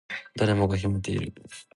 [0.35, 1.31] 誰もが秘めている